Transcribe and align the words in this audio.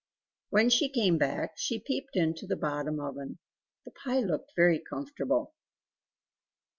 When 0.49 0.71
she 0.71 0.89
came 0.89 1.19
back, 1.19 1.51
she 1.57 1.77
peeped 1.79 2.15
into 2.15 2.47
the 2.47 2.55
bottom 2.55 2.99
oven; 2.99 3.37
the 3.85 3.91
pie 3.91 4.21
looked 4.21 4.53
very 4.55 4.79
comfortable. 4.79 5.53